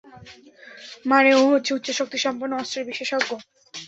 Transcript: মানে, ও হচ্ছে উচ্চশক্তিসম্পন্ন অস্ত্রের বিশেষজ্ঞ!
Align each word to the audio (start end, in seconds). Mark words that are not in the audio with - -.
মানে, 1.05 1.29
ও 1.35 1.51
হচ্ছে 1.51 1.71
উচ্চশক্তিসম্পন্ন 1.73 2.53
অস্ত্রের 2.55 2.87
বিশেষজ্ঞ! 2.89 3.29